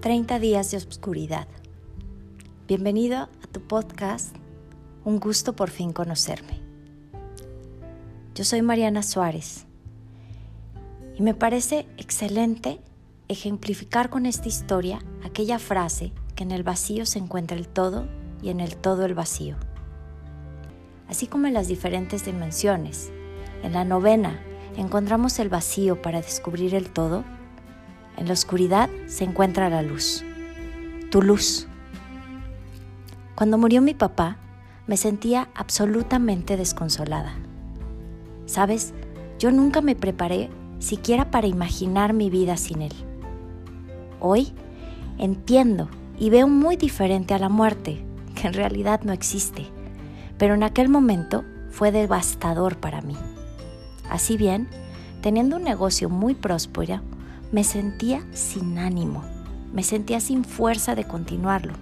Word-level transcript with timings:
30 0.00 0.38
días 0.38 0.70
de 0.70 0.78
oscuridad. 0.78 1.46
Bienvenido 2.66 3.18
a 3.18 3.46
tu 3.52 3.60
podcast, 3.60 4.34
un 5.04 5.20
gusto 5.20 5.54
por 5.54 5.68
fin 5.68 5.92
conocerme. 5.92 6.62
Yo 8.34 8.44
soy 8.44 8.62
Mariana 8.62 9.02
Suárez 9.02 9.66
y 11.18 11.22
me 11.22 11.34
parece 11.34 11.86
excelente 11.98 12.80
ejemplificar 13.28 14.08
con 14.08 14.24
esta 14.24 14.48
historia 14.48 15.04
aquella 15.22 15.58
frase 15.58 16.14
que 16.34 16.44
en 16.44 16.52
el 16.52 16.62
vacío 16.62 17.04
se 17.04 17.18
encuentra 17.18 17.58
el 17.58 17.68
todo 17.68 18.08
y 18.40 18.48
en 18.48 18.60
el 18.60 18.78
todo 18.78 19.04
el 19.04 19.12
vacío. 19.12 19.56
Así 21.08 21.26
como 21.26 21.46
en 21.46 21.52
las 21.52 21.68
diferentes 21.68 22.24
dimensiones, 22.24 23.12
en 23.62 23.74
la 23.74 23.84
novena 23.84 24.40
encontramos 24.78 25.38
el 25.40 25.50
vacío 25.50 26.00
para 26.00 26.22
descubrir 26.22 26.74
el 26.74 26.88
todo, 26.88 27.22
en 28.20 28.26
la 28.26 28.34
oscuridad 28.34 28.90
se 29.06 29.24
encuentra 29.24 29.70
la 29.70 29.80
luz, 29.80 30.22
tu 31.10 31.22
luz. 31.22 31.66
Cuando 33.34 33.56
murió 33.56 33.80
mi 33.80 33.94
papá, 33.94 34.36
me 34.86 34.98
sentía 34.98 35.48
absolutamente 35.54 36.58
desconsolada. 36.58 37.32
Sabes, 38.44 38.92
yo 39.38 39.50
nunca 39.50 39.80
me 39.80 39.96
preparé 39.96 40.50
siquiera 40.80 41.30
para 41.30 41.46
imaginar 41.46 42.12
mi 42.12 42.28
vida 42.28 42.58
sin 42.58 42.82
él. 42.82 42.92
Hoy 44.20 44.52
entiendo 45.16 45.88
y 46.18 46.28
veo 46.28 46.46
muy 46.46 46.76
diferente 46.76 47.32
a 47.32 47.38
la 47.38 47.48
muerte, 47.48 48.04
que 48.34 48.48
en 48.48 48.52
realidad 48.52 49.00
no 49.02 49.14
existe, 49.14 49.64
pero 50.36 50.52
en 50.52 50.62
aquel 50.62 50.90
momento 50.90 51.42
fue 51.70 51.90
devastador 51.90 52.76
para 52.76 53.00
mí. 53.00 53.16
Así 54.10 54.36
bien, 54.36 54.68
teniendo 55.22 55.56
un 55.56 55.64
negocio 55.64 56.10
muy 56.10 56.34
próspero, 56.34 57.00
me 57.52 57.64
sentía 57.64 58.22
sin 58.32 58.78
ánimo, 58.78 59.24
me 59.72 59.82
sentía 59.82 60.20
sin 60.20 60.44
fuerza 60.44 60.94
de 60.94 61.04
continuarlo, 61.04 61.74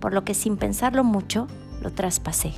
por 0.00 0.14
lo 0.14 0.24
que 0.24 0.34
sin 0.34 0.56
pensarlo 0.56 1.02
mucho 1.02 1.48
lo 1.80 1.92
traspasé. 1.92 2.52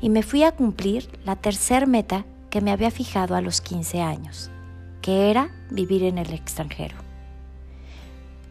Y 0.00 0.10
me 0.10 0.22
fui 0.22 0.44
a 0.44 0.52
cumplir 0.52 1.08
la 1.24 1.34
tercer 1.34 1.86
meta 1.86 2.24
que 2.50 2.60
me 2.60 2.70
había 2.70 2.90
fijado 2.90 3.34
a 3.34 3.40
los 3.40 3.60
15 3.60 4.00
años, 4.00 4.50
que 5.02 5.30
era 5.30 5.50
vivir 5.70 6.04
en 6.04 6.18
el 6.18 6.32
extranjero. 6.32 6.96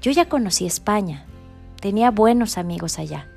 Yo 0.02 0.12
ya 0.12 0.28
conocí 0.28 0.66
España, 0.66 1.26
tenía 1.80 2.12
buenos 2.12 2.58
amigos 2.58 3.00
allá, 3.00 3.28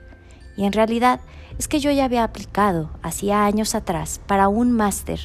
y 0.56 0.64
en 0.64 0.72
realidad 0.72 1.20
es 1.58 1.68
que 1.68 1.78
yo 1.78 1.92
ya 1.92 2.04
había 2.04 2.24
aplicado 2.24 2.90
hacía 3.02 3.44
años 3.44 3.74
atrás 3.74 4.20
para 4.26 4.48
un 4.48 4.72
máster 4.72 5.20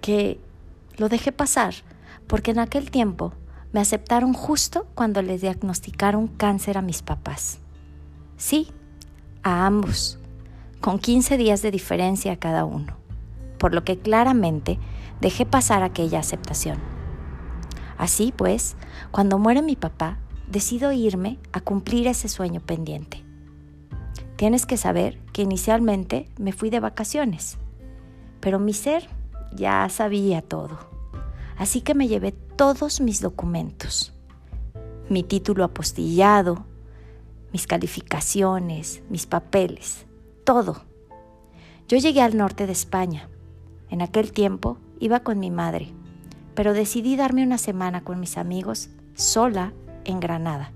que 0.00 0.38
lo 0.98 1.08
dejé 1.08 1.32
pasar 1.32 1.74
porque 2.26 2.52
en 2.52 2.58
aquel 2.58 2.90
tiempo 2.90 3.32
me 3.72 3.80
aceptaron 3.80 4.34
justo 4.34 4.86
cuando 4.94 5.20
les 5.20 5.40
diagnosticaron 5.40 6.28
cáncer 6.28 6.78
a 6.78 6.82
mis 6.82 7.02
papás. 7.02 7.58
Sí, 8.36 8.68
a 9.42 9.66
ambos, 9.66 10.18
con 10.80 11.00
15 11.00 11.36
días 11.36 11.60
de 11.60 11.72
diferencia 11.72 12.32
a 12.32 12.36
cada 12.36 12.64
uno, 12.64 12.96
por 13.58 13.74
lo 13.74 13.82
que 13.82 13.98
claramente 13.98 14.78
dejé 15.20 15.44
pasar 15.44 15.82
aquella 15.82 16.20
aceptación. 16.20 16.78
Así 17.98 18.32
pues, 18.36 18.76
cuando 19.10 19.38
muere 19.38 19.60
mi 19.60 19.74
papá, 19.74 20.18
decido 20.46 20.92
irme 20.92 21.38
a 21.52 21.60
cumplir 21.60 22.06
ese 22.06 22.28
sueño 22.28 22.60
pendiente. 22.60 23.24
Tienes 24.36 24.66
que 24.66 24.76
saber 24.76 25.18
que 25.32 25.42
inicialmente 25.42 26.28
me 26.38 26.52
fui 26.52 26.70
de 26.70 26.80
vacaciones, 26.80 27.58
pero 28.38 28.60
mi 28.60 28.72
ser 28.72 29.08
ya 29.52 29.88
sabía 29.88 30.42
todo 30.42 30.93
Así 31.56 31.80
que 31.80 31.94
me 31.94 32.08
llevé 32.08 32.32
todos 32.32 33.00
mis 33.00 33.20
documentos, 33.20 34.12
mi 35.08 35.22
título 35.22 35.64
apostillado, 35.64 36.66
mis 37.52 37.66
calificaciones, 37.66 39.02
mis 39.08 39.26
papeles, 39.26 40.06
todo. 40.42 40.82
Yo 41.86 41.98
llegué 41.98 42.22
al 42.22 42.36
norte 42.36 42.66
de 42.66 42.72
España. 42.72 43.28
En 43.90 44.02
aquel 44.02 44.32
tiempo 44.32 44.78
iba 44.98 45.20
con 45.20 45.38
mi 45.38 45.50
madre, 45.50 45.92
pero 46.54 46.74
decidí 46.74 47.14
darme 47.14 47.44
una 47.44 47.58
semana 47.58 48.02
con 48.02 48.18
mis 48.18 48.38
amigos 48.38 48.90
sola 49.14 49.72
en 50.04 50.18
Granada. 50.18 50.72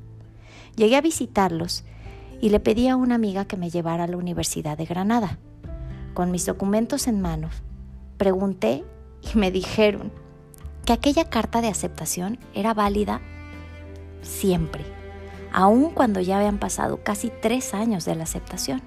Llegué 0.76 0.96
a 0.96 1.00
visitarlos 1.00 1.84
y 2.40 2.50
le 2.50 2.60
pedí 2.60 2.86
a 2.86 2.96
una 2.96 3.16
amiga 3.16 3.46
que 3.46 3.56
me 3.56 3.70
llevara 3.70 4.04
a 4.04 4.08
la 4.08 4.16
Universidad 4.16 4.78
de 4.78 4.84
Granada. 4.84 5.38
Con 6.14 6.30
mis 6.30 6.46
documentos 6.46 7.08
en 7.08 7.20
mano, 7.20 7.50
pregunté 8.16 8.84
y 9.34 9.36
me 9.36 9.50
dijeron 9.50 10.12
que 10.88 10.94
aquella 10.94 11.28
carta 11.28 11.60
de 11.60 11.68
aceptación 11.68 12.38
era 12.54 12.72
válida 12.72 13.20
siempre, 14.22 14.86
aun 15.52 15.90
cuando 15.90 16.18
ya 16.18 16.38
habían 16.38 16.56
pasado 16.56 17.02
casi 17.04 17.30
tres 17.42 17.74
años 17.74 18.06
de 18.06 18.14
la 18.14 18.22
aceptación, 18.22 18.80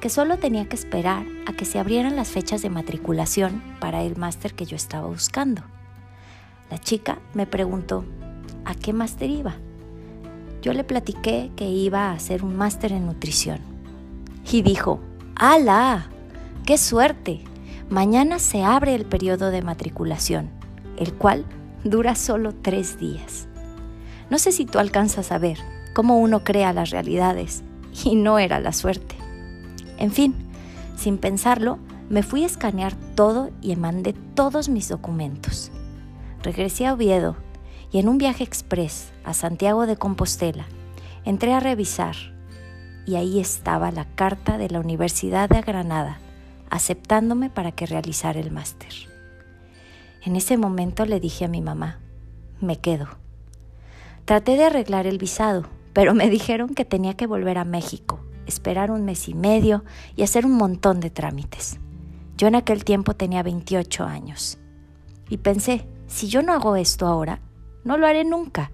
que 0.00 0.08
solo 0.08 0.38
tenía 0.38 0.70
que 0.70 0.76
esperar 0.76 1.26
a 1.44 1.52
que 1.52 1.66
se 1.66 1.78
abrieran 1.78 2.16
las 2.16 2.30
fechas 2.30 2.62
de 2.62 2.70
matriculación 2.70 3.62
para 3.78 4.02
el 4.02 4.16
máster 4.16 4.54
que 4.54 4.64
yo 4.64 4.74
estaba 4.74 5.06
buscando. 5.06 5.60
La 6.70 6.78
chica 6.78 7.18
me 7.34 7.46
preguntó, 7.46 8.06
¿a 8.64 8.74
qué 8.74 8.94
máster 8.94 9.28
iba? 9.28 9.56
Yo 10.62 10.72
le 10.72 10.82
platiqué 10.82 11.50
que 11.56 11.68
iba 11.68 12.06
a 12.06 12.14
hacer 12.14 12.42
un 12.42 12.56
máster 12.56 12.90
en 12.90 13.04
nutrición. 13.04 13.58
Y 14.50 14.62
dijo, 14.62 14.98
¡Hala! 15.36 16.06
¡Qué 16.64 16.78
suerte! 16.78 17.44
Mañana 17.90 18.38
se 18.38 18.64
abre 18.64 18.94
el 18.94 19.04
periodo 19.04 19.50
de 19.50 19.60
matriculación 19.60 20.62
el 20.96 21.14
cual 21.14 21.44
dura 21.84 22.14
solo 22.14 22.54
tres 22.54 22.98
días. 22.98 23.48
No 24.30 24.38
sé 24.38 24.52
si 24.52 24.64
tú 24.66 24.78
alcanzas 24.78 25.32
a 25.32 25.38
ver 25.38 25.58
cómo 25.94 26.18
uno 26.18 26.44
crea 26.44 26.72
las 26.72 26.90
realidades 26.90 27.62
y 28.04 28.14
no 28.14 28.38
era 28.38 28.60
la 28.60 28.72
suerte. 28.72 29.16
En 29.98 30.10
fin, 30.10 30.34
sin 30.96 31.18
pensarlo, 31.18 31.78
me 32.08 32.22
fui 32.22 32.42
a 32.42 32.46
escanear 32.46 32.94
todo 33.14 33.50
y 33.60 33.74
mandé 33.76 34.14
todos 34.34 34.68
mis 34.68 34.88
documentos. 34.88 35.70
Regresé 36.42 36.86
a 36.86 36.94
Oviedo 36.94 37.36
y 37.90 37.98
en 37.98 38.08
un 38.08 38.18
viaje 38.18 38.44
express 38.44 39.12
a 39.24 39.34
Santiago 39.34 39.86
de 39.86 39.96
Compostela 39.96 40.66
entré 41.24 41.54
a 41.54 41.60
revisar 41.60 42.16
y 43.06 43.16
ahí 43.16 43.40
estaba 43.40 43.90
la 43.90 44.06
carta 44.14 44.58
de 44.58 44.68
la 44.70 44.80
Universidad 44.80 45.48
de 45.48 45.60
Granada 45.60 46.18
aceptándome 46.70 47.50
para 47.50 47.72
que 47.72 47.86
realizara 47.86 48.40
el 48.40 48.50
máster. 48.50 49.11
En 50.24 50.36
ese 50.36 50.56
momento 50.56 51.04
le 51.04 51.18
dije 51.18 51.44
a 51.44 51.48
mi 51.48 51.60
mamá, 51.60 51.98
me 52.60 52.80
quedo. 52.80 53.08
Traté 54.24 54.56
de 54.56 54.64
arreglar 54.64 55.08
el 55.08 55.18
visado, 55.18 55.64
pero 55.92 56.14
me 56.14 56.30
dijeron 56.30 56.74
que 56.74 56.84
tenía 56.84 57.14
que 57.14 57.26
volver 57.26 57.58
a 57.58 57.64
México, 57.64 58.20
esperar 58.46 58.92
un 58.92 59.04
mes 59.04 59.28
y 59.28 59.34
medio 59.34 59.84
y 60.14 60.22
hacer 60.22 60.46
un 60.46 60.52
montón 60.52 61.00
de 61.00 61.10
trámites. 61.10 61.80
Yo 62.36 62.46
en 62.46 62.54
aquel 62.54 62.84
tiempo 62.84 63.14
tenía 63.14 63.42
28 63.42 64.04
años. 64.04 64.58
Y 65.28 65.38
pensé, 65.38 65.88
si 66.06 66.28
yo 66.28 66.42
no 66.42 66.52
hago 66.52 66.76
esto 66.76 67.06
ahora, 67.06 67.40
no 67.82 67.96
lo 67.96 68.06
haré 68.06 68.24
nunca. 68.24 68.70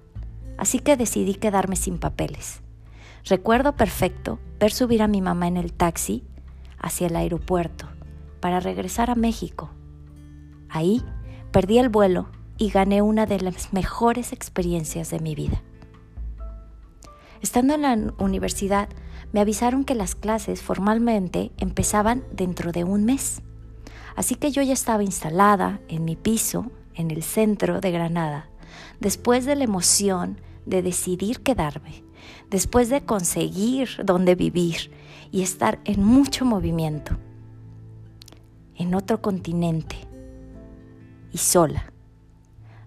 Así 0.58 0.80
que 0.80 0.98
decidí 0.98 1.34
quedarme 1.34 1.76
sin 1.76 1.98
papeles. 1.98 2.60
Recuerdo 3.24 3.74
perfecto 3.74 4.38
ver 4.60 4.70
subir 4.70 5.02
a 5.02 5.08
mi 5.08 5.22
mamá 5.22 5.48
en 5.48 5.56
el 5.56 5.72
taxi 5.72 6.24
hacia 6.78 7.06
el 7.06 7.16
aeropuerto 7.16 7.88
para 8.40 8.60
regresar 8.60 9.10
a 9.10 9.14
México. 9.14 9.70
Ahí 10.68 11.02
Perdí 11.52 11.78
el 11.78 11.88
vuelo 11.88 12.28
y 12.58 12.70
gané 12.70 13.00
una 13.00 13.24
de 13.24 13.40
las 13.40 13.72
mejores 13.72 14.32
experiencias 14.32 15.10
de 15.10 15.20
mi 15.20 15.34
vida. 15.34 15.62
Estando 17.40 17.74
en 17.74 17.82
la 17.82 18.12
universidad, 18.18 18.88
me 19.32 19.40
avisaron 19.40 19.84
que 19.84 19.94
las 19.94 20.14
clases 20.14 20.62
formalmente 20.62 21.52
empezaban 21.58 22.24
dentro 22.32 22.72
de 22.72 22.84
un 22.84 23.04
mes. 23.04 23.42
Así 24.16 24.34
que 24.34 24.50
yo 24.50 24.62
ya 24.62 24.72
estaba 24.72 25.04
instalada 25.04 25.80
en 25.88 26.04
mi 26.04 26.16
piso, 26.16 26.70
en 26.94 27.10
el 27.10 27.22
centro 27.22 27.80
de 27.80 27.92
Granada, 27.92 28.50
después 29.00 29.46
de 29.46 29.54
la 29.54 29.64
emoción 29.64 30.40
de 30.66 30.82
decidir 30.82 31.40
quedarme, 31.40 32.02
después 32.50 32.88
de 32.88 33.02
conseguir 33.02 33.88
dónde 34.04 34.34
vivir 34.34 34.90
y 35.30 35.42
estar 35.42 35.78
en 35.84 36.02
mucho 36.02 36.44
movimiento, 36.44 37.16
en 38.74 38.94
otro 38.94 39.22
continente, 39.22 40.07
y 41.32 41.38
sola. 41.38 41.92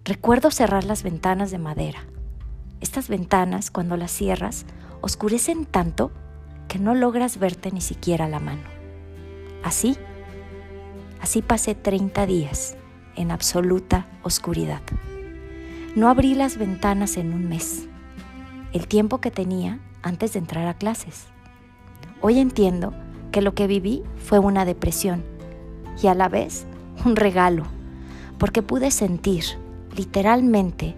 Recuerdo 0.04 0.52
cerrar 0.52 0.84
las 0.84 1.04
ventanas 1.04 1.52
de 1.52 1.60
madera. 1.60 2.00
Estas 2.80 3.08
ventanas, 3.08 3.70
cuando 3.70 3.98
las 3.98 4.12
cierras, 4.12 4.66
oscurecen 5.02 5.66
tanto 5.66 6.12
que 6.68 6.80
no 6.80 6.96
logras 6.96 7.38
verte 7.38 7.72
ni 7.72 7.82
siquiera 7.82 8.28
la 8.28 8.40
mano. 8.40 8.64
Así, 9.64 9.98
así 11.22 11.42
pasé 11.42 11.76
30 11.76 12.26
días 12.26 12.76
en 13.16 13.32
absoluta 13.32 14.08
oscuridad. 14.24 14.82
No 15.96 16.10
abrí 16.10 16.34
las 16.34 16.58
ventanas 16.58 17.18
en 17.18 17.34
un 17.34 17.48
mes, 17.50 17.88
el 18.74 18.88
tiempo 18.88 19.20
que 19.20 19.30
tenía 19.30 19.80
antes 20.02 20.34
de 20.34 20.40
entrar 20.40 20.68
a 20.68 20.74
clases. 20.74 21.26
Hoy 22.22 22.40
entiendo 22.40 22.94
que 23.32 23.42
lo 23.42 23.54
que 23.54 23.68
viví 23.68 24.04
fue 24.18 24.40
una 24.40 24.66
depresión 24.66 25.24
y 26.02 26.08
a 26.08 26.16
la 26.16 26.30
vez 26.30 26.66
un 27.06 27.16
regalo 27.16 27.66
porque 28.42 28.64
pude 28.64 28.90
sentir, 28.90 29.44
literalmente, 29.96 30.96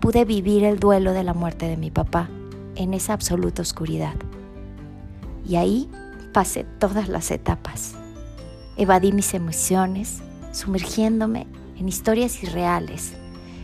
pude 0.00 0.24
vivir 0.24 0.64
el 0.64 0.78
duelo 0.78 1.12
de 1.12 1.24
la 1.24 1.34
muerte 1.34 1.68
de 1.68 1.76
mi 1.76 1.90
papá 1.90 2.30
en 2.74 2.94
esa 2.94 3.12
absoluta 3.12 3.60
oscuridad. 3.60 4.14
Y 5.46 5.56
ahí 5.56 5.90
pasé 6.32 6.64
todas 6.64 7.10
las 7.10 7.30
etapas. 7.30 7.96
Evadí 8.78 9.12
mis 9.12 9.34
emociones, 9.34 10.22
sumergiéndome 10.52 11.46
en 11.78 11.86
historias 11.86 12.42
irreales, 12.42 13.12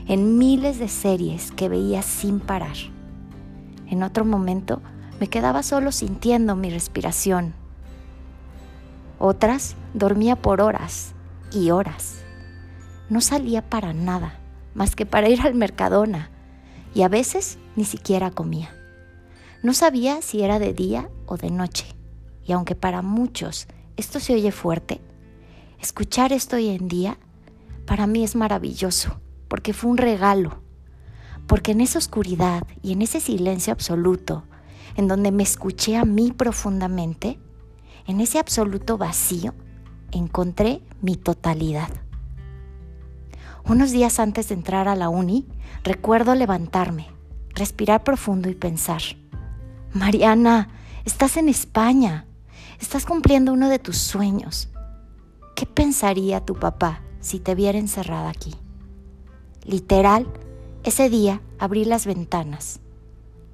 en 0.09 0.37
miles 0.37 0.79
de 0.79 0.89
series 0.89 1.53
que 1.53 1.71
veía 1.71 2.03
sin 2.03 2.39
parar. 2.39 2.77
En 3.87 4.03
otro 4.03 4.27
momento 4.27 4.83
me 5.21 5.29
quedaba 5.29 5.63
solo 5.63 5.91
sintiendo 5.91 6.55
mi 6.55 6.69
respiración. 6.69 7.55
Otras 9.19 9.75
dormía 9.95 10.37
por 10.37 10.61
horas 10.61 11.15
y 11.51 11.71
horas. 11.71 12.22
No 13.09 13.21
salía 13.21 13.69
para 13.69 13.93
nada, 13.93 14.39
más 14.75 14.97
que 14.97 15.07
para 15.07 15.29
ir 15.29 15.43
al 15.43 15.55
Mercadona, 15.55 16.31
y 16.95 17.03
a 17.03 17.09
veces 17.09 17.59
ni 17.77 17.85
siquiera 17.85 18.31
comía. 18.31 18.75
No 19.63 19.75
sabía 19.75 20.23
si 20.23 20.43
era 20.43 20.59
de 20.59 20.73
día 20.73 21.09
o 21.27 21.37
de 21.37 21.51
noche, 21.51 21.87
y 22.45 22.53
aunque 22.53 22.75
para 22.75 23.03
muchos 23.03 23.69
esto 23.97 24.21
se 24.21 24.35
oye 24.35 24.53
fuerte, 24.53 25.01
escuchar 25.81 26.33
esto 26.33 26.57
hoy 26.57 26.69
en 26.71 26.89
día 26.89 27.19
para 27.87 28.07
mí 28.07 28.25
es 28.25 28.35
maravilloso, 28.35 29.21
porque 29.49 29.73
fue 29.73 29.91
un 29.91 29.99
regalo, 29.99 30.63
porque 31.47 31.73
en 31.73 31.81
esa 31.81 31.99
oscuridad 31.99 32.67
y 32.83 32.93
en 32.93 33.03
ese 33.03 33.21
silencio 33.21 33.73
absoluto, 33.73 34.45
en 34.97 35.09
donde 35.09 35.33
me 35.33 35.43
escuché 35.43 35.97
a 35.97 36.05
mí 36.05 36.33
profundamente, 36.33 37.39
en 38.07 38.21
ese 38.21 38.39
absoluto 38.39 38.99
vacío, 38.99 39.55
encontré 40.11 40.83
mi 41.01 41.17
totalidad. 41.17 41.89
Unos 43.65 43.93
días 43.93 44.19
antes 44.19 44.49
de 44.49 44.55
entrar 44.55 44.89
a 44.89 44.97
la 44.97 45.09
uni, 45.09 45.47
recuerdo 45.85 46.35
levantarme, 46.35 47.09
respirar 47.55 48.05
profundo 48.05 48.49
y 48.49 48.55
pensar, 48.55 49.03
Mariana, 49.93 50.69
estás 51.05 51.37
en 51.37 51.49
España, 51.49 52.27
estás 52.81 53.07
cumpliendo 53.07 53.53
uno 53.53 53.69
de 53.69 53.79
tus 53.79 53.99
sueños. 53.99 54.69
¿Qué 55.55 55.67
pensaría 55.67 56.45
tu 56.45 56.55
papá 56.55 57.03
si 57.23 57.39
te 57.39 57.55
viera 57.55 57.79
encerrada 57.79 58.29
aquí. 58.29 58.55
Literal, 59.65 60.27
ese 60.83 61.09
día 61.09 61.41
abrí 61.59 61.87
las 61.87 62.05
ventanas 62.05 62.81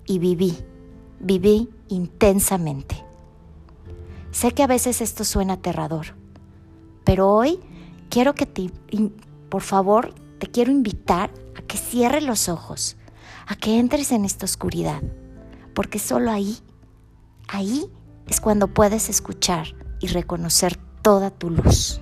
y 0.07 0.19
viví, 0.19 0.57
viví 1.21 1.69
intensamente. 1.89 3.05
Sé 4.33 4.53
que 4.53 4.63
a 4.63 4.67
veces 4.67 5.01
esto 5.01 5.25
suena 5.25 5.55
aterrador, 5.55 6.17
pero 7.05 7.31
hoy 7.31 7.61
quiero 8.09 8.35
que 8.35 8.47
te, 8.47 8.71
por 9.49 9.63
favor, 9.63 10.15
te 10.39 10.47
quiero 10.47 10.71
invitar 10.71 11.31
a 11.57 11.63
que 11.63 11.79
cierres 11.79 12.23
los 12.23 12.49
ojos, 12.49 12.97
a 13.47 13.57
que 13.57 13.79
entres 13.79 14.13
en 14.13 14.25
esta 14.25 14.45
oscuridad, 14.45 15.03
porque 15.75 15.99
solo 15.99 16.31
ahí, 16.31 16.59
ahí 17.49 17.87
es 18.27 18.41
cuando 18.41 18.69
puedes 18.69 19.09
escuchar 19.09 19.69
y 20.01 20.09
reconocer 20.09 20.77
toda 21.03 21.31
tu 21.31 21.51
luz. 21.51 22.01